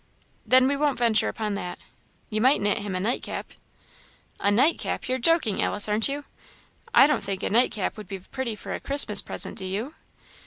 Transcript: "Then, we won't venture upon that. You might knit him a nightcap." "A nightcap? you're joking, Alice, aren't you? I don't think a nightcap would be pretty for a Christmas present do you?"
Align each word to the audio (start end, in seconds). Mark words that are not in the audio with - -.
"Then, 0.47 0.67
we 0.67 0.75
won't 0.75 0.97
venture 0.97 1.27
upon 1.29 1.53
that. 1.53 1.77
You 2.31 2.41
might 2.41 2.59
knit 2.59 2.79
him 2.79 2.95
a 2.95 2.99
nightcap." 2.99 3.51
"A 4.39 4.49
nightcap? 4.49 5.07
you're 5.07 5.19
joking, 5.19 5.61
Alice, 5.61 5.87
aren't 5.87 6.09
you? 6.09 6.25
I 6.91 7.05
don't 7.05 7.23
think 7.23 7.43
a 7.43 7.51
nightcap 7.51 7.97
would 7.97 8.07
be 8.07 8.17
pretty 8.17 8.55
for 8.55 8.73
a 8.73 8.79
Christmas 8.79 9.21
present 9.21 9.59
do 9.59 9.65
you?" 9.65 9.93